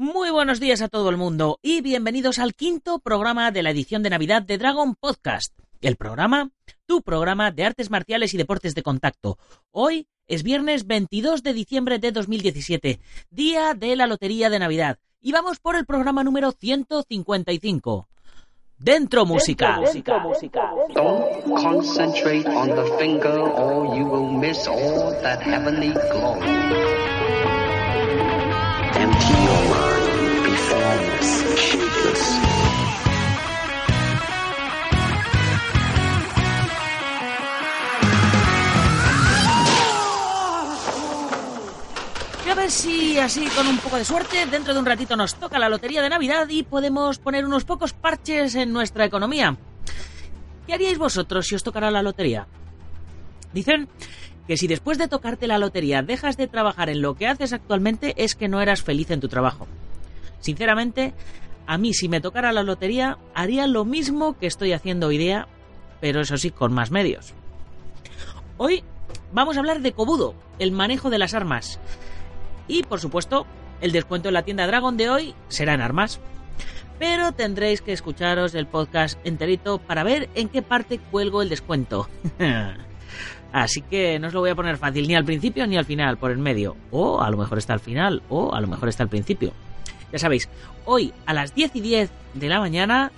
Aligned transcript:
Muy 0.00 0.30
buenos 0.30 0.60
días 0.60 0.80
a 0.80 0.88
todo 0.88 1.10
el 1.10 1.18
mundo 1.18 1.58
y 1.60 1.82
bienvenidos 1.82 2.38
al 2.38 2.54
quinto 2.54 3.00
programa 3.00 3.50
de 3.50 3.62
la 3.62 3.68
edición 3.68 4.02
de 4.02 4.08
Navidad 4.08 4.40
de 4.40 4.56
Dragon 4.56 4.94
Podcast. 4.94 5.52
El 5.82 5.96
programa, 5.96 6.52
tu 6.86 7.02
programa 7.02 7.50
de 7.50 7.66
artes 7.66 7.90
marciales 7.90 8.32
y 8.32 8.38
deportes 8.38 8.74
de 8.74 8.82
contacto. 8.82 9.36
Hoy 9.72 10.08
es 10.26 10.42
viernes 10.42 10.86
22 10.86 11.42
de 11.42 11.52
diciembre 11.52 11.98
de 11.98 12.12
2017, 12.12 12.98
día 13.28 13.74
de 13.74 13.94
la 13.94 14.06
Lotería 14.06 14.48
de 14.48 14.58
Navidad. 14.58 14.98
Y 15.20 15.32
vamos 15.32 15.58
por 15.58 15.76
el 15.76 15.84
programa 15.84 16.24
número 16.24 16.52
155. 16.52 18.08
Dentro 18.78 19.26
música. 19.26 19.80
Dentro 19.84 20.18
música. 20.20 20.72
Don't 20.94 21.44
concentrate 21.62 22.48
on 22.48 22.70
the 22.70 22.90
finger 22.98 23.38
or 23.38 23.94
you 23.94 24.06
will 24.06 24.32
miss 24.32 24.66
all 24.66 25.12
that 25.20 25.42
heavenly 25.42 25.92
glow. 25.92 26.38
Shapeless. 30.90 32.40
Y 42.44 42.48
a 42.48 42.54
ver 42.54 42.70
si 42.70 43.18
así 43.18 43.46
con 43.48 43.66
un 43.66 43.78
poco 43.78 43.96
de 43.96 44.04
suerte, 44.04 44.46
dentro 44.46 44.74
de 44.74 44.80
un 44.80 44.86
ratito 44.86 45.16
nos 45.16 45.34
toca 45.36 45.58
la 45.58 45.68
lotería 45.68 46.02
de 46.02 46.08
Navidad 46.08 46.48
y 46.48 46.62
podemos 46.64 47.18
poner 47.18 47.44
unos 47.44 47.64
pocos 47.64 47.92
parches 47.92 48.54
en 48.54 48.72
nuestra 48.72 49.04
economía. 49.04 49.56
¿Qué 50.66 50.74
haríais 50.74 50.98
vosotros 50.98 51.46
si 51.46 51.54
os 51.54 51.62
tocara 51.62 51.90
la 51.90 52.02
lotería? 52.02 52.46
Dicen 53.52 53.88
que 54.46 54.56
si 54.56 54.66
después 54.66 54.98
de 54.98 55.08
tocarte 55.08 55.46
la 55.46 55.58
lotería 55.58 56.02
dejas 56.02 56.36
de 56.36 56.48
trabajar 56.48 56.88
en 56.88 57.02
lo 57.02 57.14
que 57.14 57.28
haces 57.28 57.52
actualmente 57.52 58.14
es 58.16 58.34
que 58.34 58.48
no 58.48 58.60
eras 58.60 58.82
feliz 58.82 59.10
en 59.10 59.20
tu 59.20 59.28
trabajo. 59.28 59.68
Sinceramente, 60.40 61.14
a 61.66 61.78
mí 61.78 61.94
si 61.94 62.08
me 62.08 62.20
tocara 62.20 62.52
la 62.52 62.62
lotería 62.62 63.18
haría 63.34 63.66
lo 63.66 63.84
mismo 63.84 64.36
que 64.38 64.46
estoy 64.46 64.72
haciendo 64.72 65.06
hoy 65.06 65.18
día, 65.18 65.46
pero 66.00 66.20
eso 66.20 66.36
sí, 66.36 66.50
con 66.50 66.72
más 66.72 66.90
medios. 66.90 67.34
Hoy 68.56 68.82
vamos 69.32 69.56
a 69.56 69.60
hablar 69.60 69.80
de 69.80 69.92
Kobudo, 69.92 70.34
el 70.58 70.72
manejo 70.72 71.10
de 71.10 71.18
las 71.18 71.34
armas. 71.34 71.78
Y, 72.68 72.82
por 72.82 73.00
supuesto, 73.00 73.46
el 73.80 73.92
descuento 73.92 74.28
en 74.28 74.34
la 74.34 74.42
tienda 74.42 74.66
Dragon 74.66 74.96
de 74.96 75.10
hoy 75.10 75.34
será 75.48 75.74
en 75.74 75.80
armas. 75.80 76.20
Pero 76.98 77.32
tendréis 77.32 77.80
que 77.80 77.92
escucharos 77.92 78.54
el 78.54 78.66
podcast 78.66 79.18
enterito 79.24 79.78
para 79.78 80.04
ver 80.04 80.28
en 80.34 80.48
qué 80.48 80.62
parte 80.62 80.98
cuelgo 80.98 81.40
el 81.40 81.48
descuento. 81.48 82.08
Así 83.52 83.82
que 83.82 84.18
no 84.18 84.28
os 84.28 84.34
lo 84.34 84.40
voy 84.40 84.50
a 84.50 84.54
poner 84.54 84.76
fácil 84.76 85.08
ni 85.08 85.14
al 85.14 85.24
principio 85.24 85.66
ni 85.66 85.76
al 85.76 85.84
final, 85.84 86.18
por 86.18 86.30
el 86.30 86.38
medio. 86.38 86.76
O 86.90 87.20
a 87.20 87.30
lo 87.30 87.36
mejor 87.36 87.58
está 87.58 87.72
al 87.72 87.80
final, 87.80 88.22
o 88.28 88.54
a 88.54 88.60
lo 88.60 88.66
mejor 88.68 88.88
está 88.88 89.02
al 89.02 89.08
principio. 89.08 89.52
Ya 90.12 90.18
sabéis, 90.18 90.48
hoy 90.84 91.12
a 91.26 91.34
las 91.34 91.54
10 91.54 91.76
y 91.76 91.80
10 91.80 92.10
de 92.34 92.48
la 92.48 92.60
mañana 92.60 93.12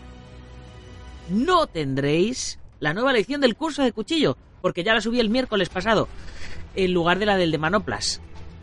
no 1.31 1.67
tendréis 1.67 2.59
la 2.81 2.95
nueva 2.95 3.13
lección 3.13 3.41
del 3.41 3.57
curso 3.57 3.83
de 3.83 3.93
cuchillo, 3.93 4.37
porque 4.61 4.85
ya 4.85 4.95
la 4.95 5.01
subí 5.01 5.21
el 5.21 5.31
miércoles 5.31 5.69
pasado, 5.69 6.09
en 6.75 6.93
lugar 6.93 7.19
de 7.19 7.27
la 7.27 7.37
del 7.37 7.53
de 7.53 7.59
manoplas. 7.59 8.21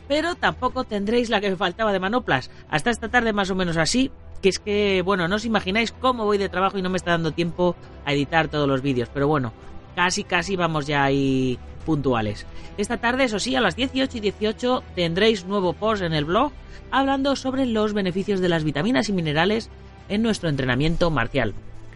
Pero 0.08 0.36
tampoco 0.36 0.84
tendréis 0.84 1.30
la 1.30 1.40
que 1.42 1.50
me 1.50 1.56
faltaba 1.56 1.94
de 1.94 2.00
manoplas. 2.00 2.50
Hasta 2.70 2.90
esta 2.90 3.10
tarde 3.10 3.34
más 3.34 3.50
o 3.50 3.56
menos 3.56 3.78
así, 3.78 4.12
que 4.42 4.50
es 4.50 4.60
que, 4.60 5.02
bueno, 5.04 5.28
no 5.28 5.36
os 5.36 5.46
imagináis 5.46 5.92
cómo 5.92 6.26
voy 6.26 6.38
de 6.38 6.50
trabajo 6.50 6.78
y 6.78 6.82
no 6.82 6.90
me 6.90 6.98
está 6.98 7.12
dando 7.12 7.32
tiempo 7.32 7.76
a 8.06 8.14
editar 8.14 8.48
todos 8.48 8.68
los 8.68 8.82
vídeos. 8.82 9.10
Pero 9.14 9.28
bueno, 9.28 9.54
casi 10.00 10.24
casi 10.24 10.56
vamos 10.56 10.88
ya 10.88 11.04
ahí 11.04 11.60
puntuales. 11.86 12.46
Esta 12.78 12.96
tarde, 12.96 13.26
eso 13.26 13.38
sí, 13.38 13.58
a 13.58 13.60
las 13.60 13.76
18 13.76 14.18
y 14.18 14.22
18 14.22 14.82
tendréis 14.96 15.44
nuevo 15.44 15.74
post 15.74 16.04
en 16.04 16.14
el 16.14 16.24
blog 16.24 16.54
hablando 16.90 17.36
sobre 17.36 17.66
los 17.66 17.92
beneficios 17.92 18.40
de 18.40 18.48
las 18.48 18.64
vitaminas 18.64 19.10
y 19.10 19.12
minerales 19.12 19.70
en 20.08 20.22
nuestro 20.22 20.48
entrenamiento 20.48 21.12
marcial. 21.12 21.54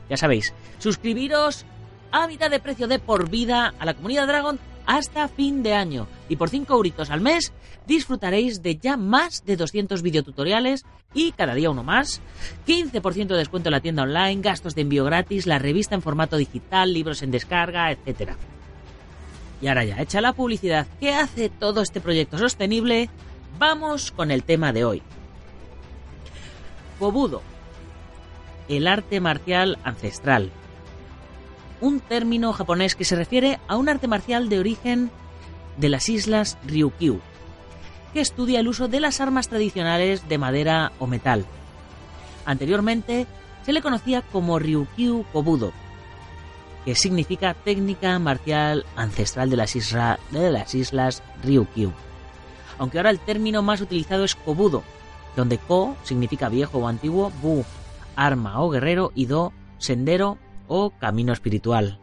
Ya 0.10 0.18
sabéis, 0.18 0.54
suscribiros 0.80 1.66
a 2.12 2.28
mitad 2.28 2.52
de 2.52 2.60
precio 2.60 2.90
de 2.90 3.00
por 3.00 3.30
vida 3.30 3.74
a 3.80 3.86
la 3.86 3.94
comunidad 3.94 4.28
Dragon 4.28 4.60
hasta 4.86 5.28
fin 5.28 5.64
de 5.64 5.74
año. 5.74 6.08
Y 6.30 6.36
por 6.36 6.50
5 6.50 6.74
euritos 6.74 7.10
al 7.10 7.22
mes 7.22 7.54
disfrutaréis 7.86 8.62
de 8.62 8.78
ya 8.78 8.98
más 8.98 9.46
de 9.46 9.58
200 9.58 10.02
videotutoriales 10.02 10.86
y 11.14 11.32
cada 11.32 11.54
día 11.54 11.70
uno 11.70 11.84
más, 11.84 12.22
15% 12.68 13.28
de 13.28 13.38
descuento 13.38 13.70
en 13.70 13.74
la 13.74 13.82
tienda 13.82 14.04
online, 14.04 14.42
gastos 14.42 14.76
de 14.76 14.82
envío 14.82 15.06
gratis, 15.06 15.46
la 15.46 15.60
revista 15.60 15.96
en 15.96 16.02
formato 16.02 16.38
digital, 16.38 16.94
libros 16.94 17.22
en 17.22 17.32
descarga, 17.32 17.92
etc. 17.92 18.32
Y 19.62 19.68
ahora 19.68 19.86
ya, 19.86 20.02
hecha 20.02 20.22
la 20.22 20.34
publicidad 20.34 20.88
que 21.00 21.14
hace 21.14 21.50
todo 21.50 21.82
este 21.82 22.02
proyecto 22.02 22.38
sostenible, 22.38 23.10
vamos 23.60 24.12
con 24.12 24.32
el 24.32 24.44
tema 24.44 24.74
de 24.74 24.86
hoy. 24.86 25.04
Kobudo, 27.00 27.42
el 28.68 28.88
arte 28.88 29.20
marcial 29.20 29.78
ancestral. 29.84 30.52
Un 31.84 32.00
término 32.00 32.54
japonés 32.54 32.96
que 32.96 33.04
se 33.04 33.18
refiere 33.18 33.60
a 33.68 33.76
un 33.76 33.90
arte 33.90 34.08
marcial 34.08 34.48
de 34.48 34.58
origen 34.58 35.12
de 35.76 35.90
las 35.90 36.08
islas 36.08 36.58
Ryukyu, 36.66 37.20
que 38.14 38.22
estudia 38.22 38.62
el 38.62 38.70
uso 38.70 38.88
de 38.88 39.02
las 39.02 39.20
armas 39.20 39.50
tradicionales 39.50 40.30
de 40.30 40.38
madera 40.38 40.94
o 40.98 41.08
metal. 41.08 41.46
Anteriormente 42.46 43.28
se 43.66 43.74
le 43.74 43.82
conocía 43.82 44.22
como 44.22 44.60
Ryukyu 44.60 45.26
Kobudo, 45.34 45.74
que 46.86 46.96
significa 46.96 47.54
técnica 47.54 48.18
marcial 48.18 48.86
ancestral 48.96 49.50
de 49.50 49.58
las, 49.58 49.74
de 49.74 50.52
las 50.52 50.74
islas 50.76 51.22
Ryukyu. 51.44 51.92
Aunque 52.80 52.98
ahora 52.98 53.10
el 53.10 53.20
término 53.20 53.62
más 53.62 53.82
utilizado 53.82 54.24
es 54.24 54.36
Kobudo, 54.36 54.84
donde 55.36 55.58
Ko 55.58 55.98
significa 56.04 56.48
viejo 56.48 56.78
o 56.78 56.88
antiguo, 56.88 57.30
Bu, 57.42 57.66
arma 58.16 58.62
o 58.62 58.70
guerrero 58.70 59.12
y 59.16 59.26
Do, 59.26 59.52
sendero 59.80 60.38
o 60.68 60.92
camino 60.92 61.34
espiritual. 61.34 62.00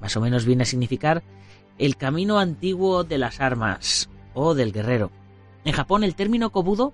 Más 0.00 0.16
o 0.16 0.20
menos 0.20 0.44
viene 0.44 0.62
a 0.62 0.66
significar 0.66 1.22
el 1.78 1.96
camino 1.96 2.38
antiguo 2.38 3.04
de 3.04 3.18
las 3.18 3.40
armas 3.40 4.08
o 4.34 4.54
del 4.54 4.72
guerrero. 4.72 5.10
En 5.64 5.72
Japón 5.72 6.04
el 6.04 6.14
término 6.14 6.50
kobudo 6.50 6.92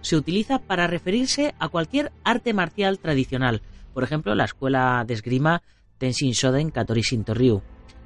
se 0.00 0.16
utiliza 0.16 0.58
para 0.58 0.86
referirse 0.86 1.54
a 1.58 1.68
cualquier 1.68 2.12
arte 2.24 2.52
marcial 2.54 2.98
tradicional, 2.98 3.62
por 3.94 4.02
ejemplo 4.02 4.34
la 4.34 4.44
escuela 4.44 5.04
de 5.06 5.14
esgrima 5.14 5.62
Tenshin 5.98 6.32
Shoden 6.32 6.70
Katori 6.70 7.02
Shinto 7.02 7.34
Ryu, 7.34 7.62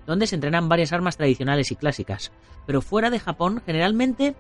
donde 0.07 0.27
se 0.27 0.35
entrenan 0.35 0.69
varias 0.69 0.93
armas 0.93 1.17
tradicionales 1.17 1.71
y 1.71 1.77
clásicas, 1.77 2.33
pero 2.67 2.83
fuera 2.83 3.11
de 3.11 3.21
Japón 3.21 3.63
generalmente 3.65 4.35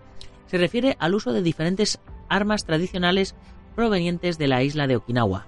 se 0.47 0.59
refiere 0.59 0.97
al 0.99 1.15
uso 1.15 1.33
de 1.33 1.43
diferentes 1.43 2.01
armas 2.29 2.65
tradicionales 2.65 3.35
provenientes 3.75 4.39
de 4.39 4.49
la 4.49 4.63
isla 4.63 4.87
de 4.87 4.97
Okinawa. 4.97 5.47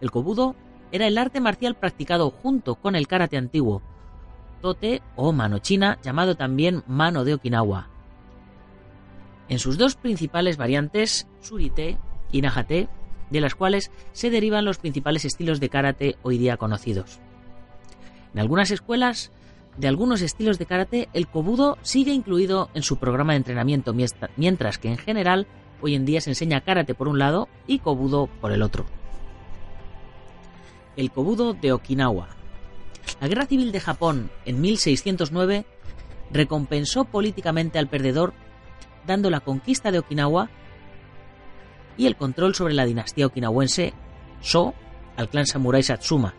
El 0.00 0.10
kobudo 0.10 0.54
era 0.92 1.06
el 1.06 1.18
arte 1.18 1.40
marcial 1.40 1.74
practicado 1.74 2.30
junto 2.30 2.76
con 2.76 2.96
el 2.96 3.06
karate 3.06 3.36
antiguo, 3.36 3.82
tote 4.60 5.02
o 5.16 5.32
mano 5.32 5.58
china, 5.58 5.98
llamado 6.02 6.36
también 6.36 6.82
mano 6.86 7.24
de 7.24 7.34
Okinawa. 7.34 7.88
En 9.48 9.58
sus 9.58 9.78
dos 9.78 9.94
principales 9.94 10.56
variantes, 10.56 11.28
surite 11.40 11.98
y 12.32 12.40
nahate, 12.40 12.88
de 13.30 13.40
las 13.40 13.54
cuales 13.54 13.90
se 14.12 14.30
derivan 14.30 14.64
los 14.64 14.78
principales 14.78 15.24
estilos 15.24 15.60
de 15.60 15.68
karate 15.68 16.16
hoy 16.22 16.38
día 16.38 16.56
conocidos. 16.56 17.20
En 18.34 18.40
algunas 18.40 18.70
escuelas 18.70 19.32
de 19.76 19.88
algunos 19.88 20.22
estilos 20.22 20.58
de 20.58 20.66
karate, 20.66 21.08
el 21.12 21.28
kobudo 21.28 21.76
sigue 21.82 22.12
incluido 22.12 22.70
en 22.74 22.82
su 22.82 22.96
programa 22.96 23.32
de 23.32 23.38
entrenamiento, 23.38 23.94
mientras 24.36 24.78
que 24.78 24.88
en 24.88 24.96
general 24.96 25.46
hoy 25.82 25.94
en 25.94 26.06
día 26.06 26.20
se 26.20 26.30
enseña 26.30 26.62
karate 26.62 26.94
por 26.94 27.08
un 27.08 27.18
lado 27.18 27.48
y 27.66 27.80
kobudo 27.80 28.28
por 28.40 28.52
el 28.52 28.62
otro. 28.62 28.86
El 30.96 31.10
kobudo 31.10 31.52
de 31.52 31.72
Okinawa. 31.72 32.28
La 33.20 33.28
guerra 33.28 33.46
civil 33.46 33.72
de 33.72 33.80
Japón 33.80 34.30
en 34.44 34.60
1609 34.60 35.66
recompensó 36.32 37.04
políticamente 37.04 37.78
al 37.78 37.88
perdedor 37.88 38.34
dando 39.06 39.30
la 39.30 39.40
conquista 39.40 39.90
de 39.90 40.00
Okinawa 40.00 40.50
y 41.96 42.06
el 42.06 42.16
control 42.16 42.54
sobre 42.54 42.74
la 42.74 42.84
dinastía 42.84 43.26
okinawense 43.26 43.94
So 44.40 44.74
al 45.16 45.28
clan 45.28 45.46
samurái 45.46 45.82
Satsuma, 45.82 46.34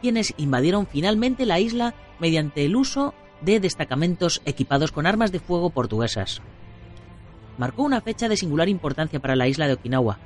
quienes 0.00 0.32
invadieron 0.38 0.86
finalmente 0.86 1.44
la 1.44 1.60
isla 1.60 1.94
mediante 2.18 2.64
el 2.64 2.76
uso 2.76 3.14
de 3.42 3.60
destacamentos 3.60 4.40
equipados 4.46 4.90
con 4.92 5.06
armas 5.06 5.32
de 5.32 5.40
fuego 5.40 5.70
portuguesas. 5.70 6.40
Marcó 7.58 7.82
una 7.82 8.00
fecha 8.00 8.28
de 8.28 8.38
singular 8.38 8.68
importancia 8.70 9.20
para 9.20 9.36
la 9.36 9.48
isla 9.48 9.66
de 9.66 9.74
Okinawa, 9.74 10.18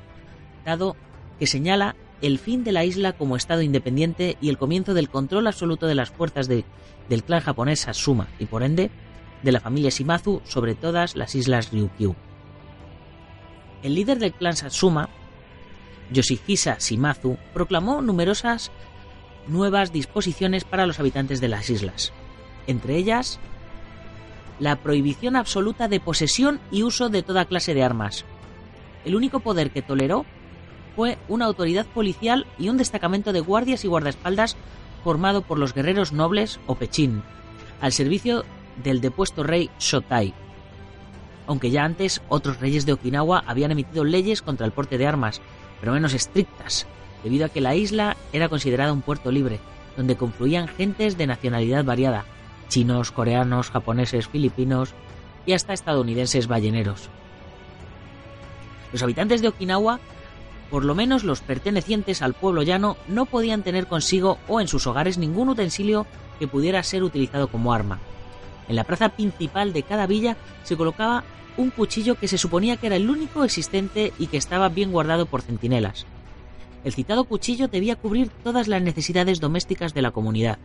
dado 0.65 0.95
que 1.39 1.49
señala 1.49 1.97
el 2.23 2.39
fin 2.39 2.65
de 2.65 2.73
la 2.73 2.85
isla 2.85 3.13
como 3.13 3.37
estado 3.37 3.63
independiente 3.63 4.37
y 4.41 4.49
el 4.49 4.59
comienzo 4.59 4.95
del 4.95 5.09
control 5.09 5.47
absoluto 5.47 5.87
de 5.87 5.95
las 5.95 6.11
fuerzas 6.11 6.49
de, 6.49 6.65
del 7.09 7.25
clan 7.25 7.41
japonés 7.41 7.81
Satsuma 7.81 8.29
y 8.39 8.47
por 8.47 8.63
ende 8.63 8.91
de 9.43 9.53
la 9.53 9.61
familia 9.61 9.91
Shimazu 9.91 10.41
sobre 10.45 10.75
todas 10.75 11.17
las 11.17 11.35
islas 11.35 11.71
Ryukyu. 11.71 12.15
El 13.83 13.95
líder 13.95 14.19
del 14.19 14.33
clan 14.33 14.57
Satsuma, 14.57 15.11
Yoshihisa 16.11 16.79
Shimazu, 16.79 17.37
proclamó 17.53 18.01
numerosas 18.01 18.71
nuevas 19.47 19.93
disposiciones 19.93 20.65
para 20.65 20.87
los 20.87 20.99
habitantes 20.99 21.41
de 21.41 21.49
las 21.49 21.69
islas, 21.69 22.13
entre 22.67 22.97
ellas 22.97 23.39
la 24.59 24.77
prohibición 24.77 25.37
absoluta 25.37 25.89
de 25.89 26.01
posesión 26.01 26.61
y 26.71 26.83
uso 26.83 27.09
de 27.09 27.23
toda 27.23 27.45
clase 27.45 27.75
de 27.75 27.83
armas, 27.83 28.25
el 29.05 29.17
único 29.17 29.41
poder 29.41 29.71
que 29.71 29.83
toleró 29.83 30.25
fue 30.97 31.19
una 31.29 31.47
autoridad 31.47 31.87
policial 31.87 32.47
y 32.59 32.69
un 32.69 32.77
destacamento 32.77 33.33
de 33.33 33.41
guardias 33.41 33.85
y 33.85 33.89
guardaespaldas 33.89 34.57
formado 35.03 35.43
por 35.43 35.59
los 35.59 35.75
guerreros 35.75 36.13
nobles 36.13 36.61
o 36.67 36.77
pechín, 36.77 37.23
al 37.81 37.93
servicio 37.93 38.45
del 38.83 39.01
depuesto 39.01 39.43
rey 39.43 39.71
Shotai. 39.79 40.35
Aunque 41.47 41.71
ya 41.71 41.85
antes 41.85 42.23
otros 42.29 42.61
reyes 42.61 42.87
de 42.87 42.95
Okinawa 42.95 43.45
habían 43.47 43.71
emitido 43.71 44.05
leyes 44.05 44.41
contra 44.41 44.67
el 44.67 44.73
porte 44.73 44.97
de 44.97 45.07
armas, 45.07 45.43
pero 45.81 45.93
menos 45.93 46.15
estrictas, 46.15 46.87
debido 47.23 47.47
a 47.47 47.49
que 47.51 47.61
la 47.61 47.75
isla 47.75 48.17
era 48.33 48.49
considerada 48.49 48.93
un 48.93 49.03
puerto 49.03 49.31
libre, 49.31 49.61
donde 49.97 50.17
confluían 50.17 50.69
gentes 50.69 51.19
de 51.19 51.27
nacionalidad 51.27 51.85
variada, 51.85 52.25
chinos, 52.69 53.11
coreanos, 53.11 53.71
japoneses, 53.71 54.29
filipinos 54.29 54.95
y 55.45 55.53
hasta 55.53 55.75
estadounidenses 55.75 56.49
balleneros. 56.49 57.11
Los 58.93 59.03
habitantes 59.03 59.43
de 59.43 59.49
Okinawa, 59.49 60.01
por 60.75 60.85
lo 60.85 60.97
menos 60.97 61.23
los 61.23 61.41
pertenecientes 61.41 62.21
al 62.21 62.35
pueblo 62.35 62.65
llano, 62.65 62.97
no 63.07 63.27
podían 63.27 63.63
tener 63.63 63.87
consigo 63.87 64.39
o 64.49 64.61
en 64.61 64.67
sus 64.67 64.89
hogares 64.89 65.19
ningún 65.19 65.49
utensilio 65.49 66.05
que 66.41 66.49
pudiera 66.49 66.83
ser 66.83 67.05
utilizado 67.05 67.47
como 67.47 67.73
arma. 67.73 68.01
En 68.69 68.75
la 68.75 68.83
plaza 68.83 69.11
principal 69.11 69.73
de 69.73 69.85
cada 69.85 70.09
villa 70.09 70.37
se 70.65 70.77
colocaba 70.77 71.23
un 71.57 71.71
cuchillo 71.71 72.17
que 72.17 72.27
se 72.27 72.39
suponía 72.39 72.77
que 72.77 72.89
era 72.89 72.97
el 72.97 73.09
único 73.09 73.45
existente 73.45 74.13
y 74.19 74.27
que 74.27 74.37
estaba 74.37 74.69
bien 74.69 74.91
guardado 74.91 75.27
por 75.27 75.43
centinelas. 75.43 76.07
El 76.83 76.93
citado 76.93 77.23
cuchillo 77.23 77.69
debía 77.69 77.95
cubrir 77.95 78.31
todas 78.43 78.67
las 78.67 78.83
necesidades 78.83 79.39
domésticas 79.39 79.95
de 79.95 80.03
la 80.03 80.11
comunidad. 80.11 80.59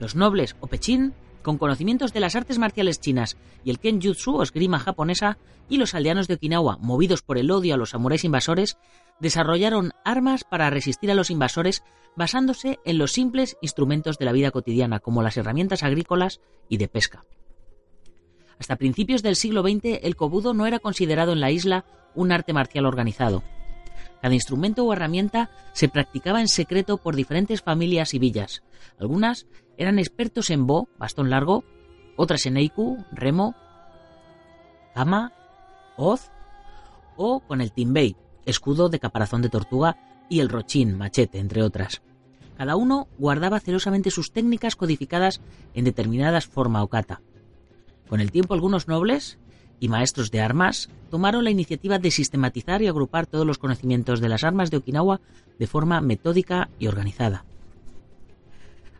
Los 0.00 0.16
nobles 0.16 0.54
o 0.60 0.66
pechín, 0.66 1.14
con 1.44 1.58
conocimientos 1.58 2.12
de 2.12 2.18
las 2.18 2.34
artes 2.34 2.58
marciales 2.58 2.98
chinas 2.98 3.36
y 3.62 3.70
el 3.70 3.78
kenjutsu 3.78 4.34
o 4.34 4.42
esgrima 4.42 4.80
japonesa, 4.80 5.38
y 5.68 5.76
los 5.76 5.94
aldeanos 5.94 6.26
de 6.26 6.34
Okinawa, 6.34 6.78
movidos 6.78 7.22
por 7.22 7.38
el 7.38 7.52
odio 7.52 7.74
a 7.74 7.76
los 7.76 7.90
samuráis 7.90 8.24
invasores, 8.24 8.76
desarrollaron 9.20 9.92
armas 10.04 10.42
para 10.42 10.70
resistir 10.70 11.10
a 11.12 11.14
los 11.14 11.30
invasores 11.30 11.84
basándose 12.16 12.80
en 12.84 12.98
los 12.98 13.12
simples 13.12 13.56
instrumentos 13.60 14.18
de 14.18 14.24
la 14.24 14.32
vida 14.32 14.50
cotidiana, 14.50 14.98
como 14.98 15.22
las 15.22 15.36
herramientas 15.36 15.82
agrícolas 15.82 16.40
y 16.68 16.78
de 16.78 16.88
pesca. 16.88 17.24
Hasta 18.58 18.76
principios 18.76 19.22
del 19.22 19.36
siglo 19.36 19.62
XX 19.62 20.00
el 20.02 20.16
kobudo 20.16 20.54
no 20.54 20.66
era 20.66 20.78
considerado 20.78 21.32
en 21.32 21.40
la 21.40 21.50
isla 21.50 21.84
un 22.14 22.32
arte 22.32 22.52
marcial 22.52 22.86
organizado. 22.86 23.42
Cada 24.22 24.34
instrumento 24.34 24.84
o 24.84 24.92
herramienta 24.92 25.50
se 25.74 25.88
practicaba 25.88 26.40
en 26.40 26.48
secreto 26.48 26.96
por 26.96 27.14
diferentes 27.14 27.60
familias 27.60 28.14
y 28.14 28.18
villas. 28.18 28.62
Algunas 28.98 29.46
eran 29.76 29.98
expertos 29.98 30.50
en 30.50 30.66
bo, 30.66 30.88
bastón 30.98 31.30
largo, 31.30 31.64
otras 32.16 32.46
en 32.46 32.56
eiku, 32.56 33.04
remo, 33.12 33.54
kama, 34.94 35.32
hoz 35.96 36.30
o 37.16 37.40
con 37.40 37.60
el 37.60 37.72
timbei, 37.72 38.16
escudo 38.46 38.88
de 38.88 39.00
caparazón 39.00 39.42
de 39.42 39.48
tortuga 39.48 39.96
y 40.28 40.40
el 40.40 40.48
rochin, 40.48 40.96
machete, 40.96 41.38
entre 41.38 41.62
otras. 41.62 42.02
Cada 42.56 42.76
uno 42.76 43.08
guardaba 43.18 43.60
celosamente 43.60 44.10
sus 44.10 44.32
técnicas 44.32 44.76
codificadas 44.76 45.40
en 45.74 45.84
determinadas 45.84 46.46
forma 46.46 46.82
o 46.82 46.88
kata. 46.88 47.20
Con 48.08 48.20
el 48.20 48.30
tiempo 48.30 48.54
algunos 48.54 48.86
nobles 48.86 49.38
y 49.80 49.88
maestros 49.88 50.30
de 50.30 50.40
armas 50.40 50.88
tomaron 51.10 51.44
la 51.44 51.50
iniciativa 51.50 51.98
de 51.98 52.10
sistematizar 52.10 52.80
y 52.82 52.86
agrupar 52.86 53.26
todos 53.26 53.46
los 53.46 53.58
conocimientos 53.58 54.20
de 54.20 54.28
las 54.28 54.44
armas 54.44 54.70
de 54.70 54.76
Okinawa 54.76 55.20
de 55.58 55.66
forma 55.66 56.00
metódica 56.00 56.70
y 56.78 56.86
organizada. 56.86 57.44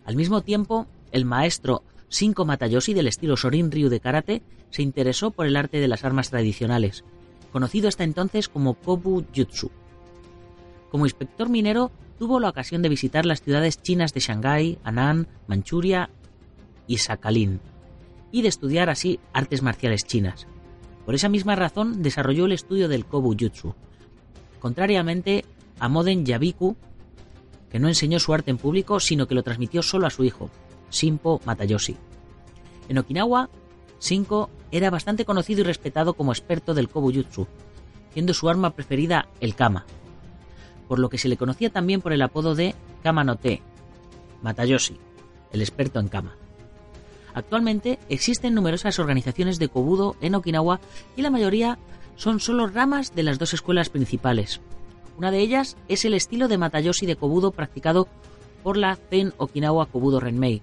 Al 0.04 0.16
mismo 0.16 0.42
tiempo, 0.42 0.86
el 1.12 1.24
maestro 1.24 1.82
Shinko 2.10 2.44
Matayoshi 2.44 2.94
del 2.94 3.08
estilo 3.08 3.36
Sorin 3.36 3.70
Ryu 3.70 3.88
de 3.88 4.00
karate 4.00 4.42
se 4.70 4.82
interesó 4.82 5.30
por 5.30 5.46
el 5.46 5.56
arte 5.56 5.78
de 5.78 5.88
las 5.88 6.04
armas 6.04 6.30
tradicionales, 6.30 7.04
conocido 7.52 7.88
hasta 7.88 8.04
entonces 8.04 8.48
como 8.48 8.74
Kobu 8.74 9.24
Jutsu. 9.34 9.70
Como 10.90 11.06
inspector 11.06 11.48
minero, 11.48 11.90
tuvo 12.18 12.40
la 12.40 12.48
ocasión 12.48 12.82
de 12.82 12.88
visitar 12.88 13.26
las 13.26 13.42
ciudades 13.42 13.80
chinas 13.82 14.12
de 14.12 14.20
Shanghái, 14.20 14.78
Annan, 14.84 15.26
Manchuria 15.46 16.10
y 16.86 16.98
Sakhalin, 16.98 17.60
y 18.30 18.42
de 18.42 18.48
estudiar 18.48 18.90
así 18.90 19.18
artes 19.32 19.62
marciales 19.62 20.04
chinas. 20.04 20.46
Por 21.04 21.14
esa 21.14 21.28
misma 21.28 21.56
razón 21.56 22.02
desarrolló 22.02 22.46
el 22.46 22.52
estudio 22.52 22.88
del 22.88 23.06
Kobu 23.06 23.36
Jutsu. 23.38 23.74
Contrariamente 24.60 25.44
a 25.78 25.88
Moden 25.88 26.24
Yabiku, 26.24 26.76
que 27.74 27.80
no 27.80 27.88
enseñó 27.88 28.20
su 28.20 28.32
arte 28.32 28.52
en 28.52 28.56
público, 28.56 29.00
sino 29.00 29.26
que 29.26 29.34
lo 29.34 29.42
transmitió 29.42 29.82
solo 29.82 30.06
a 30.06 30.10
su 30.10 30.22
hijo, 30.22 30.48
Shimpo 30.92 31.40
Matayoshi. 31.44 31.96
En 32.88 32.98
Okinawa, 32.98 33.50
Shinko 34.00 34.48
era 34.70 34.90
bastante 34.90 35.24
conocido 35.24 35.62
y 35.62 35.64
respetado 35.64 36.14
como 36.14 36.30
experto 36.30 36.72
del 36.72 36.88
Kobu 36.88 37.12
Jutsu, 37.12 37.48
siendo 38.12 38.32
su 38.32 38.48
arma 38.48 38.76
preferida 38.76 39.26
el 39.40 39.56
Kama, 39.56 39.86
por 40.86 41.00
lo 41.00 41.08
que 41.08 41.18
se 41.18 41.28
le 41.28 41.36
conocía 41.36 41.68
también 41.68 42.00
por 42.00 42.12
el 42.12 42.22
apodo 42.22 42.54
de 42.54 42.76
Kama 43.02 43.24
no 43.24 43.34
Te, 43.34 43.60
Matayoshi, 44.40 44.96
el 45.50 45.60
experto 45.60 45.98
en 45.98 46.06
Kama. 46.06 46.36
Actualmente 47.34 47.98
existen 48.08 48.54
numerosas 48.54 49.00
organizaciones 49.00 49.58
de 49.58 49.66
Kobudo 49.66 50.14
en 50.20 50.36
Okinawa 50.36 50.78
y 51.16 51.22
la 51.22 51.30
mayoría 51.30 51.80
son 52.14 52.38
solo 52.38 52.68
ramas 52.68 53.16
de 53.16 53.24
las 53.24 53.40
dos 53.40 53.52
escuelas 53.52 53.88
principales. 53.88 54.60
Una 55.16 55.30
de 55.30 55.40
ellas 55.40 55.76
es 55.88 56.04
el 56.04 56.14
estilo 56.14 56.48
de 56.48 56.58
Matayoshi 56.58 57.06
de 57.06 57.16
Kobudo 57.16 57.52
practicado 57.52 58.08
por 58.62 58.76
la 58.76 58.96
Zen 58.96 59.32
Okinawa 59.36 59.86
Kobudo 59.86 60.20
Renmei. 60.20 60.62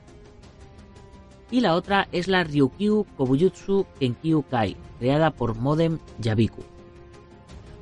Y 1.50 1.62
la 1.62 1.76
otra 1.76 2.08
es 2.12 2.28
la 2.28 2.44
Ryukyu 2.44 3.06
Kobujutsu 3.18 3.86
Kenkyu 4.00 4.44
Kai, 4.50 4.78
creada 5.00 5.32
por 5.32 5.56
Modem 5.56 6.00
Yabiku. 6.20 6.64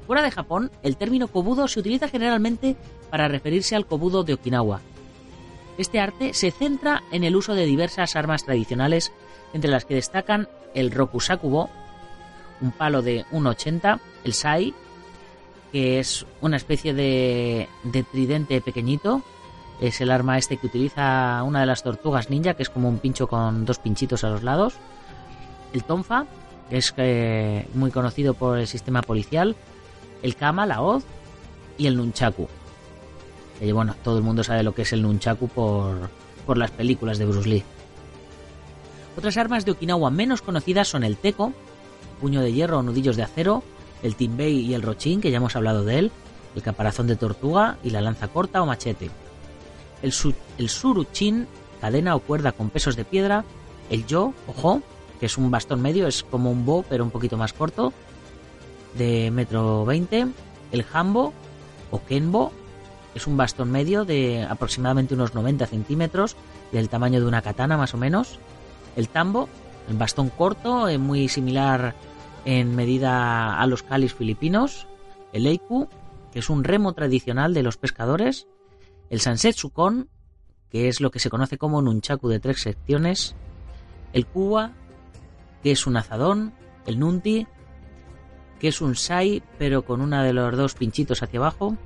Fuera 0.08 0.24
de 0.24 0.32
Japón, 0.32 0.72
el 0.82 0.98
término 0.98 1.28
Kobudo 1.28 1.68
se 1.68 1.80
utiliza 1.80 2.08
generalmente 2.08 2.76
para 3.10 3.28
referirse 3.28 3.76
al 3.76 3.86
Kobudo 3.86 4.24
de 4.24 4.34
Okinawa, 4.34 4.82
este 5.80 6.02
arte 6.02 6.34
se 6.34 6.52
centra 6.52 7.04
en 7.10 7.24
el 7.24 7.38
uso 7.38 7.56
de 7.56 7.66
diversas 7.66 8.18
armas 8.18 8.44
tradicionales, 8.44 9.14
entre 9.54 9.72
las 9.72 9.86
que 9.86 9.96
destacan 9.96 10.50
el 10.74 10.92
Rokusakubo, 10.92 11.70
un 12.60 12.74
palo 12.74 13.02
de 13.02 13.24
1,80, 13.32 14.02
el 14.26 14.34
Sai, 14.34 14.74
que 15.72 16.00
es 16.00 16.26
una 16.42 16.58
especie 16.58 16.94
de, 16.94 17.68
de 17.84 18.04
tridente 18.04 18.62
pequeñito, 18.62 19.22
es 19.82 20.02
el 20.02 20.12
arma 20.12 20.38
este 20.38 20.58
que 20.58 20.68
utiliza 20.68 21.42
una 21.44 21.62
de 21.62 21.66
las 21.66 21.84
tortugas 21.84 22.30
ninja, 22.30 22.56
que 22.56 22.64
es 22.64 22.70
como 22.70 22.90
un 22.90 23.00
pincho 23.00 23.28
con 23.28 23.66
dos 23.66 23.80
pinchitos 23.80 24.24
a 24.24 24.30
los 24.30 24.44
lados. 24.44 24.74
El 25.74 25.84
Tonfa, 25.84 26.26
que 26.70 26.78
es 26.78 26.94
eh, 26.98 27.68
muy 27.74 27.92
conocido 27.92 28.34
por 28.34 28.58
el 28.58 28.68
sistema 28.68 29.02
policial. 29.02 29.56
El 30.22 30.36
Kama, 30.36 30.66
la 30.66 30.82
Hoz. 30.82 31.04
Y 31.78 31.88
el 31.88 31.96
Nunchaku, 31.96 32.50
y 33.62 33.72
bueno, 33.72 33.96
todo 34.04 34.18
el 34.18 34.24
mundo 34.24 34.44
sabe 34.44 34.64
lo 34.64 34.74
que 34.74 34.84
es 34.84 34.94
el 34.94 35.02
nunchaku 35.02 35.48
por, 35.48 36.10
por 36.46 36.58
las 36.58 36.72
películas 36.72 37.18
de 37.18 37.26
Bruce 37.26 37.50
Lee. 37.50 37.64
Otras 39.18 39.38
armas 39.38 39.66
de 39.66 39.72
Okinawa 39.72 40.10
menos 40.12 40.42
conocidas 40.42 40.88
son 40.88 41.04
el 41.04 41.18
teko, 41.18 41.52
puño 42.22 42.42
de 42.42 42.54
hierro 42.54 42.80
o 42.80 42.84
nudillos 42.84 43.18
de 43.18 43.24
acero, 43.24 43.64
el 44.04 44.16
timbei 44.16 44.60
y 44.60 44.74
el 44.74 44.82
rochin, 44.82 45.22
que 45.22 45.32
ya 45.32 45.38
hemos 45.38 45.56
hablado 45.56 45.84
de 45.84 46.00
él, 46.00 46.12
el 46.56 46.64
caparazón 46.64 47.08
de 47.08 47.16
tortuga 47.16 47.78
y 47.84 47.90
la 47.90 48.02
lanza 48.02 48.28
corta 48.28 48.62
o 48.62 48.66
machete. 48.66 49.10
El, 50.02 50.12
su, 50.12 50.34
el 50.58 50.70
suruchin, 50.70 51.48
cadena 51.82 52.16
o 52.16 52.20
cuerda 52.20 52.52
con 52.52 52.70
pesos 52.70 52.96
de 52.96 53.06
piedra, 53.06 53.44
el 53.90 54.06
yo, 54.06 54.34
ojo, 54.48 54.82
que 55.20 55.26
es 55.26 55.38
un 55.38 55.52
bastón 55.52 55.82
medio, 55.82 56.08
es 56.08 56.24
como 56.24 56.52
un 56.52 56.66
bo 56.66 56.84
pero 56.88 57.04
un 57.04 57.12
poquito 57.12 57.38
más 57.38 57.54
corto, 57.54 57.94
de 58.98 59.32
metro 59.32 59.86
veinte, 59.86 60.28
el 60.72 60.84
jambo 60.84 61.34
o 61.92 62.02
kenbo, 62.04 62.52
es 63.16 63.28
un 63.28 63.38
bastón 63.38 63.72
medio 63.72 64.06
de 64.06 64.44
aproximadamente 64.44 65.14
unos 65.14 65.34
90 65.34 65.66
centímetros, 65.68 66.36
del 66.72 66.90
tamaño 66.90 67.20
de 67.20 67.26
una 67.26 67.42
katana 67.42 67.78
más 67.78 67.94
o 67.94 67.98
menos. 67.98 68.40
El 68.96 69.10
tambo, 69.10 69.50
el 69.90 69.98
bastón 69.98 70.30
corto, 70.30 70.88
eh, 70.88 70.98
muy 70.98 71.28
similar 71.28 71.96
en 72.46 72.76
medida 72.76 73.60
a 73.60 73.68
los 73.68 73.84
calis 73.84 74.14
filipinos. 74.14 74.88
El 75.34 75.48
eiku, 75.48 75.88
que 76.32 76.40
es 76.40 76.50
un 76.50 76.64
remo 76.64 76.94
tradicional 76.94 77.54
de 77.54 77.64
los 77.64 77.78
pescadores. 77.78 78.48
El 79.10 79.20
sansetsukon, 79.20 80.10
que 80.70 80.88
es 80.88 81.02
lo 81.02 81.12
que 81.12 81.20
se 81.20 81.30
conoce 81.30 81.58
como 81.58 81.82
nunchaku 81.82 82.30
de 82.30 82.40
tres 82.40 82.62
secciones. 82.62 83.36
El 84.14 84.26
kuwa, 84.26 84.74
que 85.64 85.72
es 85.72 85.88
un 85.88 85.98
azadón. 85.98 86.54
El 86.86 87.00
nunti, 87.00 87.48
que 88.60 88.68
es 88.70 88.82
un 88.82 88.96
sai, 88.96 89.44
pero 89.58 89.84
con 89.84 90.02
una 90.02 90.24
de 90.24 90.34
los 90.34 90.56
dos 90.56 90.74
pinchitos 90.76 91.22
hacia 91.22 91.40
abajo 91.40 91.78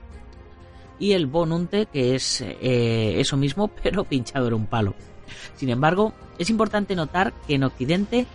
y 1.00 1.14
el 1.14 1.28
Bonunte, 1.28 1.88
que 1.88 2.16
es 2.16 2.42
eh, 2.42 3.20
eso 3.20 3.38
mismo, 3.38 3.68
pero 3.84 4.04
pinchado 4.04 4.48
en 4.48 4.54
un 4.54 4.66
palo. 4.68 4.96
Sin 5.56 5.70
embargo, 5.70 6.14
es 6.38 6.50
importante 6.50 6.96
notar 6.96 7.34
que 7.48 7.56
en 7.56 7.64
Occidente 7.64 8.26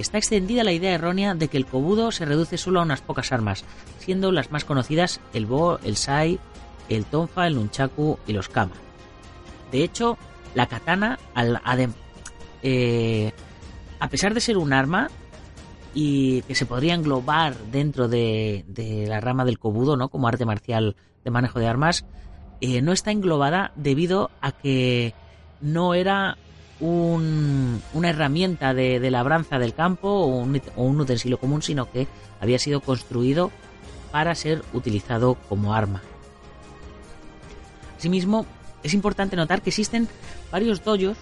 está 0.00 0.18
extendida 0.18 0.64
la 0.64 0.72
idea 0.72 0.94
errónea 0.94 1.34
de 1.34 1.48
que 1.48 1.56
el 1.56 1.66
Kobudo 1.66 2.12
se 2.12 2.24
reduce 2.24 2.58
solo 2.58 2.80
a 2.80 2.84
unas 2.84 3.00
pocas 3.00 3.32
armas, 3.32 3.64
siendo 3.98 4.32
las 4.32 4.50
más 4.50 4.64
conocidas 4.64 5.20
el 5.32 5.46
Bo, 5.46 5.78
el 5.84 5.96
Sai, 5.96 6.38
el 6.88 7.04
Tonfa, 7.04 7.46
el 7.46 7.54
Nunchaku 7.56 8.18
y 8.26 8.32
los 8.32 8.48
Kama. 8.48 8.74
De 9.70 9.84
hecho, 9.84 10.18
la 10.54 10.66
katana, 10.66 11.18
al, 11.34 11.60
eh, 12.62 13.32
a 13.98 14.08
pesar 14.08 14.34
de 14.34 14.40
ser 14.40 14.58
un 14.58 14.72
arma, 14.72 15.08
y 15.94 16.42
que 16.42 16.54
se 16.54 16.66
podría 16.66 16.94
englobar 16.94 17.56
dentro 17.72 18.08
de, 18.08 18.64
la 19.08 19.20
rama 19.20 19.44
del 19.44 19.58
Kobudo, 19.58 19.96
¿no? 19.96 20.08
Como 20.08 20.28
arte 20.28 20.44
marcial 20.44 20.96
de 21.24 21.30
manejo 21.30 21.58
de 21.58 21.66
armas, 21.66 22.04
eh, 22.60 22.80
no 22.82 22.92
está 22.92 23.10
englobada 23.10 23.72
debido 23.74 24.30
a 24.40 24.52
que 24.52 25.14
no 25.60 25.94
era 25.94 26.36
un, 26.80 27.82
una 27.92 28.10
herramienta 28.10 28.74
de, 28.74 29.10
labranza 29.10 29.58
del 29.58 29.74
campo 29.74 30.08
o 30.08 30.26
un, 30.26 31.00
utensilio 31.00 31.38
común, 31.38 31.62
sino 31.62 31.90
que 31.90 32.06
había 32.40 32.58
sido 32.58 32.80
construido 32.80 33.50
para 34.10 34.34
ser 34.34 34.62
utilizado 34.72 35.34
como 35.48 35.74
arma. 35.74 36.02
Asimismo, 37.98 38.46
es 38.82 38.94
importante 38.94 39.36
notar 39.36 39.62
que 39.62 39.70
existen 39.70 40.08
varios 40.50 40.82
doyos 40.82 41.18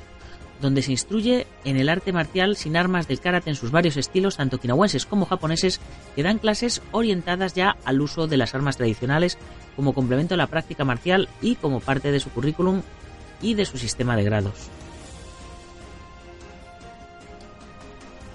donde 0.60 0.82
se 0.82 0.92
instruye 0.92 1.46
en 1.64 1.76
el 1.76 1.88
arte 1.88 2.12
marcial 2.12 2.56
sin 2.56 2.76
armas 2.76 3.06
del 3.06 3.20
karate 3.20 3.50
en 3.50 3.56
sus 3.56 3.70
varios 3.70 3.96
estilos, 3.96 4.36
tanto 4.36 4.56
okinawenses 4.56 5.06
como 5.06 5.26
japoneses, 5.26 5.80
que 6.16 6.22
dan 6.22 6.38
clases 6.38 6.82
orientadas 6.90 7.54
ya 7.54 7.76
al 7.84 8.00
uso 8.00 8.26
de 8.26 8.36
las 8.36 8.54
armas 8.54 8.76
tradicionales 8.76 9.38
como 9.76 9.92
complemento 9.92 10.34
a 10.34 10.36
la 10.36 10.48
práctica 10.48 10.84
marcial 10.84 11.28
y 11.40 11.54
como 11.54 11.80
parte 11.80 12.10
de 12.10 12.20
su 12.20 12.30
currículum 12.30 12.82
y 13.40 13.54
de 13.54 13.64
su 13.64 13.78
sistema 13.78 14.16
de 14.16 14.24
grados. 14.24 14.68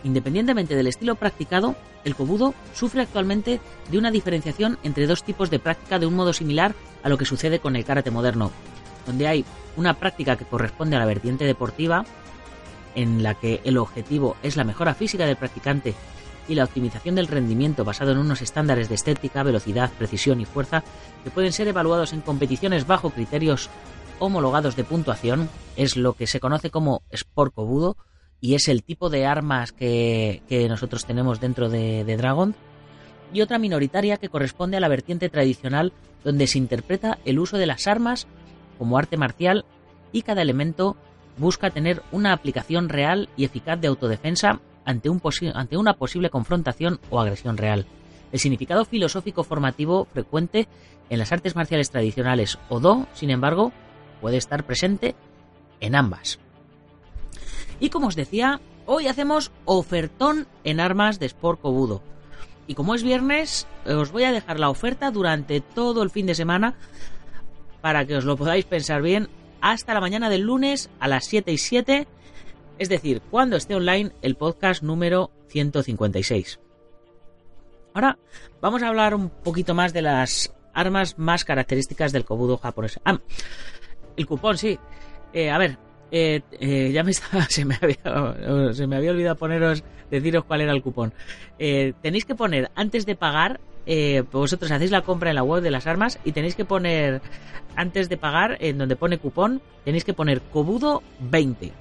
Independientemente 0.03 0.75
del 0.75 0.87
estilo 0.87 1.15
practicado, 1.15 1.75
el 2.03 2.15
kobudo 2.15 2.53
sufre 2.73 3.01
actualmente 3.01 3.61
de 3.89 3.97
una 3.97 4.11
diferenciación 4.11 4.77
entre 4.83 5.07
dos 5.07 5.23
tipos 5.23 5.49
de 5.49 5.59
práctica 5.59 5.99
de 5.99 6.05
un 6.05 6.15
modo 6.15 6.33
similar 6.33 6.75
a 7.03 7.09
lo 7.09 7.17
que 7.17 7.25
sucede 7.25 7.59
con 7.59 7.75
el 7.75 7.85
karate 7.85 8.11
moderno, 8.11 8.51
donde 9.05 9.27
hay 9.27 9.45
una 9.77 9.93
práctica 9.93 10.35
que 10.35 10.45
corresponde 10.45 10.95
a 10.95 10.99
la 10.99 11.05
vertiente 11.05 11.45
deportiva, 11.45 12.05
en 12.95 13.23
la 13.23 13.33
que 13.33 13.61
el 13.63 13.77
objetivo 13.77 14.35
es 14.43 14.57
la 14.57 14.63
mejora 14.63 14.93
física 14.93 15.25
del 15.25 15.37
practicante 15.37 15.95
y 16.47 16.55
la 16.55 16.65
optimización 16.65 17.15
del 17.15 17.27
rendimiento 17.27 17.85
basado 17.85 18.11
en 18.11 18.17
unos 18.17 18.41
estándares 18.41 18.89
de 18.89 18.95
estética, 18.95 19.43
velocidad, 19.43 19.91
precisión 19.97 20.41
y 20.41 20.45
fuerza 20.45 20.83
que 21.23 21.31
pueden 21.31 21.53
ser 21.53 21.69
evaluados 21.69 22.13
en 22.13 22.21
competiciones 22.21 22.85
bajo 22.85 23.09
criterios 23.09 23.69
homologados 24.19 24.75
de 24.75 24.83
puntuación, 24.83 25.49
es 25.75 25.95
lo 25.97 26.13
que 26.13 26.27
se 26.27 26.39
conoce 26.39 26.69
como 26.69 27.01
Sport 27.09 27.53
Kobudo 27.53 27.97
y 28.43 28.55
es 28.55 28.67
el 28.67 28.83
tipo 28.83 29.09
de 29.09 29.25
armas 29.25 29.71
que, 29.71 30.41
nosotros 30.67 31.05
tenemos 31.05 31.39
dentro 31.39 31.69
de, 31.69 32.03
de 32.03 32.17
Dragon, 32.17 32.53
y 33.31 33.39
otra 33.39 33.57
minoritaria 33.57 34.17
que 34.17 34.27
corresponde 34.27 34.75
a 34.75 34.81
la 34.81 34.89
vertiente 34.89 35.29
tradicional 35.29 35.93
donde 36.25 36.47
se 36.47 36.57
interpreta 36.57 37.19
el 37.23 37.39
uso 37.39 37.57
de 37.57 37.67
las 37.67 37.87
armas 37.87 38.27
como 38.77 38.97
arte 38.97 39.15
marcial 39.15 39.63
y 40.11 40.23
cada 40.23 40.41
elemento 40.41 40.97
busca 41.37 41.69
tener 41.69 42.03
una 42.11 42.33
aplicación 42.33 42.89
real 42.89 43.29
y 43.37 43.45
eficaz 43.45 43.79
de 43.79 43.87
autodefensa 43.87 44.59
ante, 44.83 45.09
un 45.09 45.21
ante 45.53 45.77
una 45.77 45.93
posible 45.93 46.29
confrontación 46.29 46.99
o 47.09 47.21
agresión 47.21 47.55
real. 47.55 47.85
El 48.33 48.39
significado 48.39 48.83
filosófico 48.83 49.45
formativo 49.45 50.03
frecuente 50.11 50.67
en 51.09 51.19
las 51.19 51.31
artes 51.31 51.55
marciales 51.55 51.91
tradicionales 51.91 52.59
o 52.67 52.81
do, 52.81 53.07
sin 53.13 53.29
embargo, 53.29 53.71
puede 54.19 54.35
estar 54.35 54.65
presente 54.65 55.15
en 55.79 55.95
ambas. 55.95 56.39
Y 57.83 57.89
como 57.89 58.07
os 58.07 58.15
decía, 58.15 58.61
hoy 58.85 59.07
hacemos 59.07 59.51
ofertón 59.65 60.47
en 60.63 60.79
armas 60.79 61.19
de 61.19 61.25
Sport 61.25 61.59
Kobudo. 61.59 62.01
Y 62.65 62.75
como 62.75 62.95
es 62.95 63.03
viernes, 63.03 63.67
os 63.85 64.13
voy 64.13 64.23
a 64.23 64.31
dejar 64.31 64.57
la 64.57 64.69
oferta 64.69 65.11
durante 65.11 65.59
todo 65.59 66.01
el 66.01 66.09
fin 66.09 66.25
de 66.25 66.33
semana 66.33 66.75
para 67.81 68.05
que 68.05 68.15
os 68.15 68.23
lo 68.23 68.37
podáis 68.37 68.63
pensar 68.63 69.01
bien 69.01 69.27
hasta 69.59 69.93
la 69.93 69.99
mañana 69.99 70.29
del 70.29 70.43
lunes 70.43 70.89
a 71.01 71.09
las 71.09 71.25
7 71.25 71.51
y 71.51 71.57
7, 71.57 72.07
es 72.79 72.87
decir, 72.87 73.21
cuando 73.29 73.57
esté 73.57 73.75
online 73.75 74.13
el 74.21 74.35
podcast 74.35 74.81
número 74.81 75.31
156. 75.49 76.61
Ahora 77.93 78.17
vamos 78.61 78.81
a 78.81 78.87
hablar 78.87 79.13
un 79.13 79.29
poquito 79.29 79.73
más 79.73 79.91
de 79.91 80.03
las 80.03 80.53
armas 80.73 81.19
más 81.19 81.43
características 81.43 82.13
del 82.13 82.23
kobudo 82.23 82.57
japonés. 82.57 83.01
Ah, 83.03 83.19
el 84.15 84.25
cupón, 84.25 84.57
sí. 84.57 84.79
Eh, 85.33 85.51
a 85.51 85.57
ver, 85.57 85.77
eh, 86.15 86.41
eh, 86.59 86.91
ya 86.93 87.03
me 87.03 87.09
estaba, 87.09 87.45
se 87.49 87.65
me 87.65 87.75
había, 87.81 88.73
se 88.73 88.85
me 88.85 88.95
había 88.95 89.11
olvidado 89.11 89.35
poneros, 89.35 89.83
deciros 90.11 90.45
cuál 90.45 90.61
era 90.61 90.71
el 90.71 90.83
cupón. 90.83 91.11
Eh, 91.57 91.93
tenéis 92.03 92.23
que 92.23 92.35
poner 92.35 92.69
antes 92.75 93.07
de 93.07 93.15
pagar, 93.15 93.59
eh, 93.87 94.23
vosotros 94.31 94.71
hacéis 94.71 94.91
la 94.91 95.01
compra 95.01 95.31
en 95.31 95.35
la 95.35 95.43
web 95.43 95.63
de 95.63 95.71
las 95.71 95.87
armas 95.87 96.19
y 96.23 96.31
tenéis 96.31 96.55
que 96.55 96.65
poner 96.65 97.21
antes 97.75 98.09
de 98.09 98.17
pagar 98.17 98.57
en 98.59 98.77
donde 98.77 98.95
pone 98.95 99.17
cupón, 99.17 99.59
tenéis 99.83 100.05
que 100.05 100.13
poner 100.13 100.41
Kobudo 100.41 101.01
20 101.19 101.73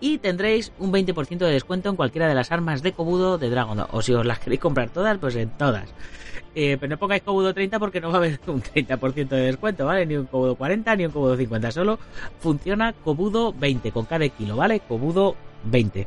y 0.00 0.18
tendréis 0.18 0.72
un 0.80 0.92
20% 0.92 1.38
de 1.38 1.52
descuento 1.52 1.88
en 1.88 1.96
cualquiera 1.96 2.28
de 2.28 2.34
las 2.34 2.50
armas 2.50 2.82
de 2.82 2.92
Kobudo 2.92 3.38
de 3.38 3.50
Dragon. 3.50 3.86
O 3.92 4.02
si 4.02 4.12
os 4.12 4.26
las 4.26 4.40
queréis 4.40 4.60
comprar 4.60 4.90
todas, 4.90 5.16
pues 5.18 5.36
en 5.36 5.50
todas. 5.50 5.88
Eh, 6.54 6.76
pero 6.78 6.90
no 6.90 6.98
pongáis 6.98 7.22
Kobudo 7.22 7.54
30 7.54 7.78
porque 7.78 8.00
no 8.00 8.08
va 8.08 8.14
a 8.14 8.18
haber 8.18 8.40
un 8.48 8.62
30% 8.62 9.28
de 9.28 9.42
descuento, 9.42 9.86
¿vale? 9.86 10.04
Ni 10.04 10.16
un 10.16 10.26
Kobudo 10.26 10.56
40 10.56 10.96
ni 10.96 11.06
un 11.06 11.12
Kobudo 11.12 11.36
50. 11.36 11.70
Solo 11.70 11.98
funciona 12.40 12.92
Kobudo 12.92 13.52
20 13.52 13.92
con 13.92 14.04
cada 14.04 14.28
kilo, 14.28 14.56
¿vale? 14.56 14.80
Kobudo 14.80 15.36
20. 15.64 16.06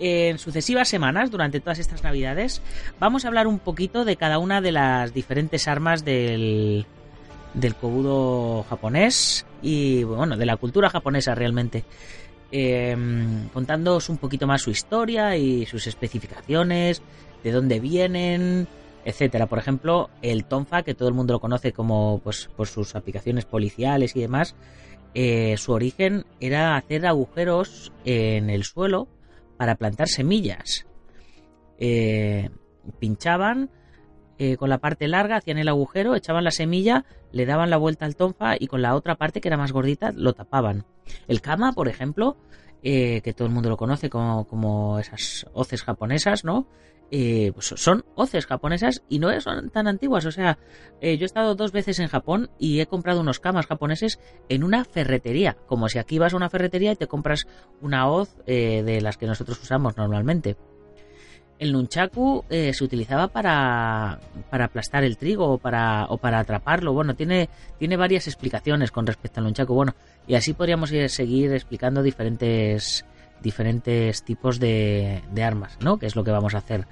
En 0.00 0.38
sucesivas 0.38 0.88
semanas, 0.88 1.30
durante 1.30 1.60
todas 1.60 1.78
estas 1.78 2.02
navidades, 2.02 2.60
vamos 2.98 3.24
a 3.24 3.28
hablar 3.28 3.46
un 3.46 3.58
poquito 3.58 4.04
de 4.04 4.16
cada 4.16 4.38
una 4.38 4.60
de 4.60 4.72
las 4.72 5.14
diferentes 5.14 5.68
armas 5.68 6.04
del, 6.04 6.86
del 7.54 7.74
Kobudo 7.76 8.64
japonés 8.68 9.46
y, 9.62 10.02
bueno, 10.04 10.36
de 10.36 10.46
la 10.46 10.56
cultura 10.56 10.90
japonesa 10.90 11.34
realmente 11.34 11.84
eh, 12.52 12.96
contándoos 13.52 14.08
un 14.08 14.18
poquito 14.18 14.46
más 14.46 14.62
su 14.62 14.70
historia 14.70 15.36
y 15.36 15.66
sus 15.66 15.86
especificaciones, 15.86 17.02
de 17.42 17.52
dónde 17.52 17.80
vienen, 17.80 18.66
etcétera. 19.04 19.46
Por 19.46 19.58
ejemplo, 19.58 20.10
el 20.22 20.44
tonfa, 20.44 20.82
que 20.82 20.94
todo 20.94 21.08
el 21.08 21.14
mundo 21.14 21.34
lo 21.34 21.40
conoce 21.40 21.72
como 21.72 22.20
pues 22.22 22.48
por 22.56 22.66
sus 22.66 22.94
aplicaciones 22.94 23.44
policiales 23.44 24.14
y 24.16 24.20
demás, 24.20 24.54
eh, 25.14 25.56
su 25.56 25.72
origen 25.72 26.24
era 26.40 26.76
hacer 26.76 27.06
agujeros 27.06 27.92
en 28.04 28.50
el 28.50 28.64
suelo 28.64 29.08
para 29.56 29.74
plantar 29.74 30.08
semillas. 30.08 30.86
Eh, 31.78 32.50
pinchaban 32.98 33.70
eh, 34.42 34.56
con 34.56 34.70
la 34.70 34.78
parte 34.78 35.06
larga, 35.06 35.36
hacían 35.36 35.58
el 35.58 35.68
agujero, 35.68 36.14
echaban 36.14 36.44
la 36.44 36.50
semilla, 36.50 37.04
le 37.30 37.44
daban 37.44 37.68
la 37.68 37.76
vuelta 37.76 38.06
al 38.06 38.16
tonfa 38.16 38.54
y 38.58 38.68
con 38.68 38.80
la 38.80 38.94
otra 38.94 39.16
parte 39.16 39.42
que 39.42 39.48
era 39.48 39.58
más 39.58 39.70
gordita 39.70 40.12
lo 40.16 40.32
tapaban. 40.32 40.86
El 41.28 41.42
kama, 41.42 41.74
por 41.74 41.88
ejemplo, 41.88 42.38
eh, 42.82 43.20
que 43.20 43.34
todo 43.34 43.46
el 43.46 43.52
mundo 43.52 43.68
lo 43.68 43.76
conoce 43.76 44.08
como, 44.08 44.46
como 44.46 44.98
esas 44.98 45.44
hoces 45.52 45.82
japonesas, 45.82 46.42
¿no? 46.42 46.66
Eh, 47.10 47.52
pues 47.52 47.66
son 47.76 48.06
hoces 48.14 48.46
japonesas 48.46 49.02
y 49.10 49.18
no 49.18 49.38
son 49.42 49.68
tan 49.68 49.86
antiguas. 49.86 50.24
O 50.24 50.30
sea, 50.30 50.56
yo 51.02 51.08
he 51.08 51.24
estado 51.24 51.54
dos 51.54 51.70
veces 51.70 51.98
en 51.98 52.08
Japón 52.08 52.48
y 52.58 52.80
he 52.80 52.86
comprado 52.86 53.20
unos 53.20 53.40
kamas 53.40 53.66
japoneses 53.66 54.18
en 54.48 54.64
una 54.64 54.86
ferretería. 54.86 55.58
Como 55.66 55.90
si 55.90 55.98
aquí 55.98 56.18
vas 56.18 56.32
a 56.32 56.38
una 56.38 56.48
ferretería 56.48 56.92
y 56.92 56.96
te 56.96 57.08
compras 57.08 57.46
una 57.82 58.08
hoz 58.08 58.38
de 58.46 59.00
las 59.02 59.18
que 59.18 59.26
nosotros 59.26 59.60
usamos 59.60 59.98
normalmente. 59.98 60.56
El 61.60 61.74
nunchaku 61.74 62.42
eh, 62.48 62.72
se 62.72 62.82
utilizaba 62.82 63.28
para, 63.28 64.18
para 64.48 64.64
aplastar 64.64 65.04
el 65.04 65.18
trigo 65.18 65.46
o 65.46 65.58
para, 65.58 66.06
o 66.06 66.16
para 66.16 66.38
atraparlo. 66.38 66.94
Bueno, 66.94 67.14
tiene, 67.14 67.50
tiene 67.78 67.98
varias 67.98 68.26
explicaciones 68.26 68.90
con 68.90 69.06
respecto 69.06 69.40
al 69.40 69.44
nunchaku. 69.44 69.74
Bueno, 69.74 69.94
y 70.26 70.36
así 70.36 70.54
podríamos 70.54 70.90
ir, 70.90 71.10
seguir 71.10 71.52
explicando 71.52 72.02
diferentes, 72.02 73.04
diferentes 73.42 74.22
tipos 74.24 74.58
de, 74.58 75.22
de 75.32 75.42
armas, 75.42 75.76
¿no? 75.82 75.98
Que 75.98 76.06
es 76.06 76.16
lo 76.16 76.24
que 76.24 76.30
vamos 76.30 76.54
a 76.54 76.58
hacer. 76.58 76.86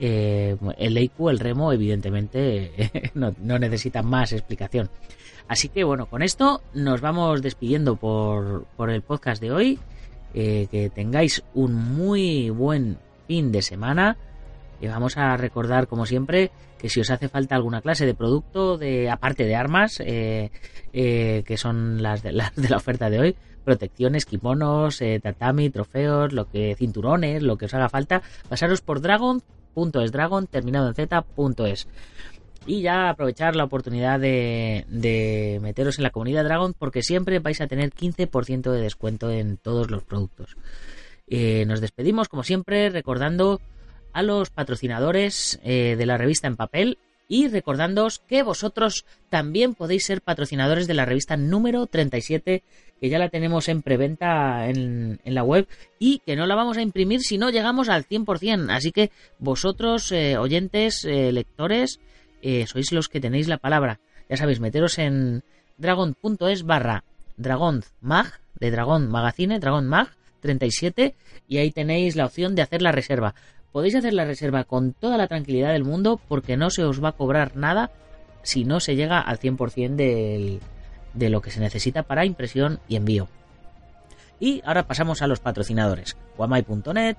Eh, 0.00 0.56
el 0.78 0.96
Eiku, 0.96 1.28
el 1.28 1.38
remo, 1.38 1.72
evidentemente 1.72 2.90
no, 3.14 3.32
no 3.40 3.60
necesita 3.60 4.02
más 4.02 4.32
explicación. 4.32 4.90
Así 5.46 5.68
que 5.68 5.84
bueno, 5.84 6.06
con 6.06 6.22
esto 6.22 6.60
nos 6.74 7.00
vamos 7.00 7.40
despidiendo 7.40 7.94
por, 7.94 8.66
por 8.76 8.90
el 8.90 9.02
podcast 9.02 9.40
de 9.40 9.52
hoy. 9.52 9.78
Eh, 10.34 10.66
que 10.70 10.90
tengáis 10.90 11.42
un 11.54 11.74
muy 11.74 12.50
buen 12.50 12.98
fin 13.28 13.52
de 13.52 13.62
semana. 13.62 14.16
Y 14.80 14.88
vamos 14.88 15.16
a 15.16 15.36
recordar, 15.36 15.86
como 15.86 16.06
siempre, 16.06 16.50
que 16.78 16.88
si 16.88 17.00
os 17.00 17.10
hace 17.10 17.28
falta 17.28 17.54
alguna 17.54 17.82
clase 17.82 18.06
de 18.06 18.14
producto, 18.14 18.78
de 18.78 19.10
aparte 19.10 19.44
de 19.44 19.54
armas, 19.54 20.00
eh, 20.00 20.50
eh, 20.92 21.42
que 21.46 21.56
son 21.56 22.02
las 22.02 22.22
de, 22.22 22.32
las 22.40 22.54
de, 22.56 22.68
la 22.68 22.76
oferta 22.76 23.10
de 23.10 23.20
hoy, 23.20 23.36
protecciones, 23.64 24.24
kimonos, 24.24 25.02
eh, 25.02 25.20
tatami, 25.20 25.70
trofeos, 25.70 26.32
lo 26.32 26.48
que 26.48 26.74
cinturones, 26.76 27.42
lo 27.42 27.58
que 27.58 27.66
os 27.66 27.74
haga 27.74 27.88
falta, 27.88 28.22
pasaros 28.48 28.80
por 28.80 29.00
dragon.es, 29.00 30.12
dragon 30.12 30.46
terminado 30.46 30.88
en 30.88 30.94
z.es. 30.94 31.88
Y 32.66 32.82
ya 32.82 33.08
aprovechar 33.08 33.56
la 33.56 33.64
oportunidad 33.64 34.20
de, 34.20 34.84
de 34.88 35.58
meteros 35.62 35.98
en 35.98 36.04
la 36.04 36.10
comunidad 36.10 36.44
Dragon 36.44 36.74
porque 36.78 37.02
siempre 37.02 37.38
vais 37.38 37.62
a 37.62 37.66
tener 37.66 37.94
15% 37.94 38.70
de 38.70 38.80
descuento 38.82 39.30
en 39.30 39.56
todos 39.56 39.90
los 39.90 40.02
productos. 40.02 40.56
Eh, 41.30 41.64
nos 41.66 41.80
despedimos, 41.80 42.28
como 42.28 42.42
siempre, 42.42 42.88
recordando 42.90 43.60
a 44.12 44.22
los 44.22 44.50
patrocinadores 44.50 45.60
eh, 45.62 45.96
de 45.96 46.06
la 46.06 46.18
revista 46.18 46.46
en 46.46 46.56
papel, 46.56 46.98
Y 47.30 47.48
recordándoos 47.48 48.20
que 48.20 48.42
vosotros 48.42 49.04
también 49.28 49.74
podéis 49.74 50.06
ser 50.06 50.22
patrocinadores 50.22 50.86
de 50.86 50.94
la 50.94 51.04
revista 51.04 51.36
número 51.36 51.86
37, 51.86 52.62
que 52.98 53.08
ya 53.10 53.18
la 53.18 53.28
tenemos 53.28 53.68
en 53.68 53.82
preventa 53.82 54.66
en, 54.70 55.20
en 55.22 55.34
la 55.34 55.44
web 55.44 55.68
y 55.98 56.20
que 56.24 56.36
no 56.36 56.46
la 56.46 56.54
vamos 56.54 56.78
a 56.78 56.82
imprimir 56.82 57.20
si 57.20 57.36
no 57.36 57.50
llegamos 57.50 57.90
al 57.90 58.06
100%. 58.06 58.70
Así 58.70 58.92
que 58.92 59.10
vosotros, 59.38 60.10
eh, 60.10 60.38
oyentes, 60.38 61.04
lectores, 61.04 62.00
sois 62.64 62.92
los 62.92 63.10
que 63.10 63.20
tenéis 63.20 63.46
la 63.46 63.58
palabra. 63.58 64.00
Ya 64.30 64.38
sabéis, 64.38 64.58
meteros 64.58 64.98
en 64.98 65.42
dragon.es 65.76 66.62
barra 66.62 67.04
dragonmag, 67.36 68.40
de 68.58 68.70
Dragon 68.70 69.10
Magazine, 69.10 69.60
Dragon 69.60 69.86
Mag 69.86 70.17
37, 70.40 71.14
y 71.48 71.58
ahí 71.58 71.70
tenéis 71.70 72.16
la 72.16 72.26
opción 72.26 72.54
de 72.54 72.62
hacer 72.62 72.82
la 72.82 72.92
reserva 72.92 73.34
podéis 73.72 73.94
hacer 73.94 74.14
la 74.14 74.24
reserva 74.24 74.64
con 74.64 74.92
toda 74.92 75.16
la 75.16 75.28
tranquilidad 75.28 75.72
del 75.72 75.84
mundo 75.84 76.20
porque 76.28 76.56
no 76.56 76.70
se 76.70 76.84
os 76.84 77.02
va 77.02 77.10
a 77.10 77.16
cobrar 77.16 77.56
nada 77.56 77.90
si 78.42 78.64
no 78.64 78.80
se 78.80 78.96
llega 78.96 79.20
al 79.20 79.38
100% 79.38 79.94
del, 79.94 80.60
de 81.14 81.30
lo 81.30 81.40
que 81.40 81.50
se 81.50 81.60
necesita 81.60 82.02
para 82.02 82.24
impresión 82.24 82.80
y 82.88 82.96
envío. 82.96 83.28
Y 84.40 84.62
ahora 84.64 84.86
pasamos 84.86 85.20
a 85.20 85.26
los 85.26 85.40
patrocinadores. 85.40 86.16
Guamai.net, 86.36 87.16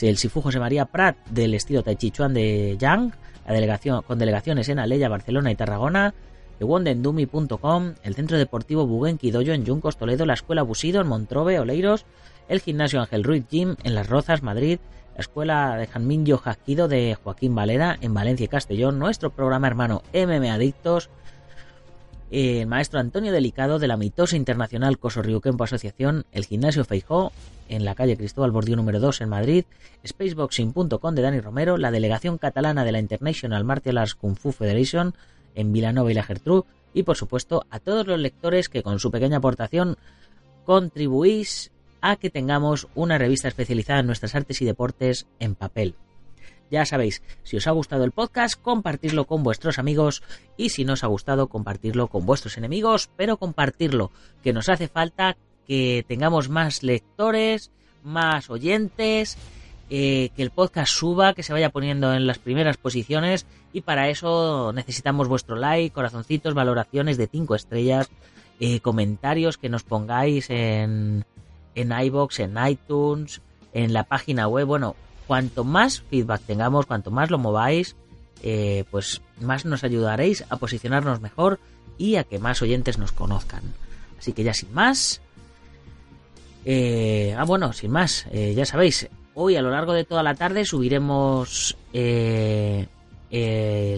el 0.00 0.18
Sifu 0.18 0.42
José 0.42 0.58
María 0.60 0.84
Prat 0.84 1.16
del 1.28 1.54
estilo 1.54 1.82
Tai 1.82 1.96
Chi 1.96 2.10
Chuan 2.10 2.34
de 2.34 2.76
Yang, 2.78 3.14
la 3.46 3.54
delegación, 3.54 4.02
con 4.02 4.18
delegaciones 4.18 4.68
en 4.68 4.78
Aleya, 4.78 5.08
Barcelona 5.08 5.50
y 5.50 5.56
Tarragona, 5.56 6.14
wondendumi.com, 6.60 7.94
el 8.02 8.14
Centro 8.14 8.36
Deportivo 8.36 8.86
Buguenqui 8.86 9.30
Doyo 9.30 9.54
en 9.54 9.64
Yuncos, 9.64 9.96
Toledo, 9.96 10.26
la 10.26 10.34
Escuela 10.34 10.62
Busido 10.62 11.00
en 11.00 11.06
Montrobe, 11.06 11.58
Oleiros, 11.58 12.04
el 12.48 12.60
Gimnasio 12.60 13.00
Ángel 13.00 13.24
Ruiz 13.24 13.44
Gym 13.48 13.76
en 13.84 13.94
Las 13.94 14.08
Rozas, 14.08 14.42
Madrid, 14.42 14.78
la 15.14 15.20
Escuela 15.20 15.76
de 15.76 15.86
Janminyo 15.86 16.38
Jasquido 16.38 16.88
de 16.88 17.16
Joaquín 17.22 17.54
Valera 17.54 17.98
en 18.00 18.14
Valencia 18.14 18.44
y 18.44 18.48
Castellón, 18.48 18.98
nuestro 18.98 19.30
programa 19.30 19.66
hermano 19.66 20.02
MM 20.12 20.50
Adictos, 20.50 21.10
el 22.30 22.66
maestro 22.66 23.00
Antonio 23.00 23.32
Delicado 23.32 23.78
de 23.78 23.88
la 23.88 23.96
mitosa 23.96 24.36
internacional 24.36 24.98
Coso 24.98 25.22
Kempo 25.40 25.64
Asociación, 25.64 26.24
el 26.32 26.44
Gimnasio 26.44 26.84
Feijó 26.84 27.32
en 27.68 27.84
la 27.84 27.94
calle 27.94 28.16
Cristóbal 28.16 28.50
Bordío 28.50 28.76
número 28.76 29.00
2 29.00 29.22
en 29.22 29.28
Madrid, 29.28 29.64
Spaceboxing.com 30.06 31.14
de 31.14 31.22
Dani 31.22 31.40
Romero, 31.40 31.78
la 31.78 31.90
delegación 31.90 32.38
catalana 32.38 32.84
de 32.84 32.92
la 32.92 32.98
International 32.98 33.64
Martial 33.64 33.98
Arts 33.98 34.14
Kung 34.14 34.36
Fu 34.36 34.52
Federation 34.52 35.14
en 35.54 35.72
Vilanova 35.72 36.10
y 36.10 36.14
la 36.14 36.22
Gertrú 36.22 36.66
y 36.94 37.02
por 37.02 37.16
supuesto 37.16 37.66
a 37.70 37.80
todos 37.80 38.06
los 38.06 38.18
lectores 38.18 38.68
que 38.68 38.82
con 38.82 38.98
su 39.00 39.10
pequeña 39.10 39.38
aportación 39.38 39.96
contribuís 40.64 41.72
a 42.00 42.16
que 42.16 42.30
tengamos 42.30 42.88
una 42.94 43.18
revista 43.18 43.48
especializada 43.48 44.00
en 44.00 44.06
nuestras 44.06 44.34
artes 44.34 44.60
y 44.62 44.64
deportes 44.64 45.26
en 45.38 45.54
papel. 45.54 45.94
Ya 46.70 46.84
sabéis, 46.84 47.22
si 47.44 47.56
os 47.56 47.66
ha 47.66 47.70
gustado 47.70 48.04
el 48.04 48.12
podcast, 48.12 48.60
compartirlo 48.60 49.26
con 49.26 49.42
vuestros 49.42 49.78
amigos 49.78 50.22
y 50.56 50.68
si 50.68 50.84
no 50.84 50.92
os 50.94 51.04
ha 51.04 51.06
gustado, 51.06 51.48
compartirlo 51.48 52.08
con 52.08 52.26
vuestros 52.26 52.58
enemigos, 52.58 53.08
pero 53.16 53.38
compartirlo, 53.38 54.10
que 54.42 54.52
nos 54.52 54.68
hace 54.68 54.88
falta 54.88 55.36
que 55.66 56.04
tengamos 56.06 56.48
más 56.48 56.82
lectores, 56.82 57.70
más 58.02 58.50
oyentes, 58.50 59.38
eh, 59.90 60.28
que 60.36 60.42
el 60.42 60.50
podcast 60.50 60.92
suba, 60.92 61.32
que 61.32 61.42
se 61.42 61.54
vaya 61.54 61.70
poniendo 61.70 62.12
en 62.12 62.26
las 62.26 62.38
primeras 62.38 62.76
posiciones 62.76 63.46
y 63.72 63.80
para 63.80 64.10
eso 64.10 64.72
necesitamos 64.74 65.28
vuestro 65.28 65.56
like, 65.56 65.94
corazoncitos, 65.94 66.52
valoraciones 66.52 67.16
de 67.16 67.26
5 67.26 67.54
estrellas, 67.54 68.10
eh, 68.60 68.80
comentarios 68.80 69.56
que 69.56 69.70
nos 69.70 69.84
pongáis 69.84 70.50
en, 70.50 71.24
en 71.80 71.92
iBox, 71.92 72.40
en 72.40 72.56
iTunes, 72.66 73.40
en 73.72 73.92
la 73.92 74.04
página 74.04 74.48
web. 74.48 74.66
Bueno, 74.66 74.96
cuanto 75.26 75.62
más 75.64 76.00
feedback 76.02 76.42
tengamos, 76.42 76.86
cuanto 76.86 77.10
más 77.10 77.30
lo 77.30 77.38
mováis, 77.38 77.94
eh, 78.42 78.84
pues 78.90 79.22
más 79.40 79.64
nos 79.64 79.84
ayudaréis 79.84 80.44
a 80.48 80.56
posicionarnos 80.56 81.20
mejor 81.20 81.60
y 81.96 82.16
a 82.16 82.24
que 82.24 82.38
más 82.38 82.62
oyentes 82.62 82.98
nos 82.98 83.12
conozcan. 83.12 83.62
Así 84.18 84.32
que 84.32 84.42
ya 84.42 84.54
sin 84.54 84.74
más. 84.74 85.20
Eh, 86.64 87.34
ah, 87.38 87.44
bueno, 87.44 87.72
sin 87.72 87.92
más, 87.92 88.26
eh, 88.32 88.52
ya 88.54 88.66
sabéis, 88.66 89.08
hoy 89.34 89.56
a 89.56 89.62
lo 89.62 89.70
largo 89.70 89.92
de 89.92 90.04
toda 90.04 90.22
la 90.22 90.34
tarde 90.34 90.64
subiremos 90.64 91.76
el 91.92 92.88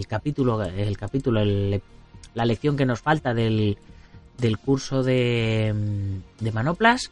capítulo, 0.07 0.63
el 0.63 0.97
capítulo, 0.99 1.43
la 1.43 2.45
lección 2.45 2.77
que 2.77 2.85
nos 2.85 3.01
falta 3.01 3.35
del, 3.35 3.79
del 4.39 4.59
curso 4.59 5.03
de, 5.03 5.75
de 6.39 6.53
Manoplas 6.53 7.11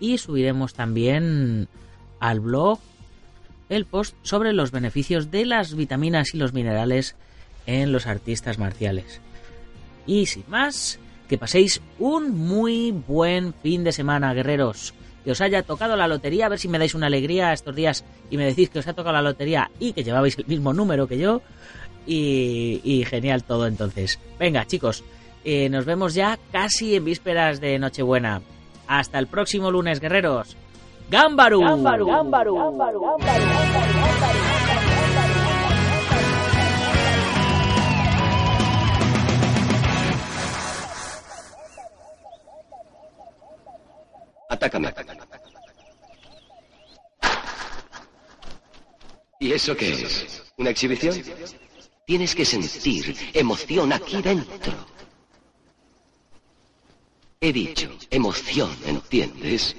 y 0.00 0.18
subiremos 0.18 0.74
también 0.74 1.68
al 2.20 2.40
blog 2.40 2.78
el 3.68 3.84
post 3.84 4.14
sobre 4.22 4.52
los 4.52 4.70
beneficios 4.70 5.30
de 5.30 5.44
las 5.44 5.74
vitaminas 5.74 6.34
y 6.34 6.38
los 6.38 6.52
minerales 6.52 7.16
en 7.66 7.92
los 7.92 8.06
artistas 8.06 8.58
marciales. 8.58 9.20
Y 10.06 10.26
sin 10.26 10.44
más, 10.48 11.00
que 11.28 11.38
paséis 11.38 11.82
un 11.98 12.36
muy 12.36 12.92
buen 12.92 13.54
fin 13.54 13.84
de 13.84 13.92
semana, 13.92 14.32
guerreros. 14.34 14.94
Que 15.24 15.32
os 15.32 15.40
haya 15.40 15.64
tocado 15.64 15.96
la 15.96 16.06
lotería, 16.06 16.46
a 16.46 16.48
ver 16.48 16.60
si 16.60 16.68
me 16.68 16.78
dais 16.78 16.94
una 16.94 17.08
alegría 17.08 17.52
estos 17.52 17.74
días 17.74 18.04
y 18.30 18.36
me 18.36 18.46
decís 18.46 18.70
que 18.70 18.78
os 18.78 18.86
ha 18.86 18.92
tocado 18.92 19.14
la 19.14 19.22
lotería 19.22 19.70
y 19.80 19.92
que 19.92 20.04
llevabais 20.04 20.38
el 20.38 20.46
mismo 20.46 20.72
número 20.72 21.08
que 21.08 21.18
yo. 21.18 21.42
Y, 22.06 23.04
genial 23.08 23.42
todo 23.42 23.66
entonces. 23.66 24.20
Venga 24.38 24.64
chicos, 24.64 25.02
eh, 25.44 25.68
nos 25.68 25.84
vemos 25.84 26.14
ya 26.14 26.38
casi 26.52 26.94
en 26.94 27.04
vísperas 27.04 27.60
de 27.60 27.80
Nochebuena. 27.80 28.40
Hasta 28.86 29.18
el 29.18 29.26
próximo 29.26 29.70
lunes, 29.70 30.00
guerreros. 30.00 30.56
¡Gámbaru! 31.10 31.60
¡Gámbaru! 31.60 32.06
¡Gámbaru! 32.06 32.56
¡Gámbaru! 32.56 33.02
Atácame. 44.48 44.92
¿Y 49.38 49.52
eso 49.52 49.76
qué 49.76 49.92
es? 49.92 50.42
¿Una 50.56 50.70
exhibición? 50.70 51.14
Tienes 52.06 52.34
que 52.34 52.44
sentir 52.44 53.16
emoción 53.34 53.92
aquí 53.92 54.22
dentro. 54.22 54.95
He 57.40 57.52
dicho, 57.52 57.90
emoción, 58.10 58.74
¿entiendes? 58.86 59.76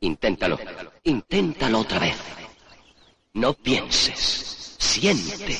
Inténtalo. 0.00 0.58
Inténtalo 1.04 1.80
otra 1.80 1.98
vez. 1.98 2.16
No 3.32 3.54
pienses. 3.54 4.76
Siente. 4.78 5.58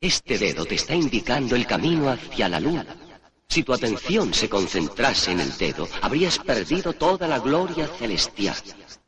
Este 0.00 0.38
dedo 0.38 0.64
te 0.64 0.74
está 0.74 0.94
indicando 0.94 1.56
el 1.56 1.66
camino 1.66 2.10
hacia 2.10 2.48
la 2.48 2.60
luna. 2.60 2.86
Si 3.48 3.62
tu 3.62 3.72
atención 3.72 4.32
se 4.32 4.48
concentrase 4.48 5.32
en 5.32 5.40
el 5.40 5.56
dedo, 5.56 5.88
habrías 6.02 6.38
perdido 6.38 6.92
toda 6.92 7.26
la 7.26 7.38
gloria 7.38 7.86
celestial. 7.86 8.56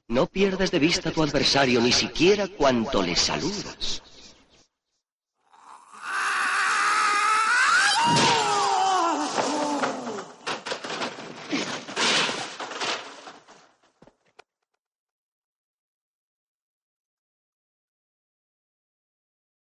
No 0.09 0.27
pierdas 0.27 0.71
de 0.71 0.79
vista 0.79 1.11
a 1.11 1.13
tu 1.13 1.23
adversario 1.23 1.81
ni 1.81 1.93
siquiera 1.93 2.49
cuando 2.49 3.03
le 3.03 3.15
saludas. 3.15 4.03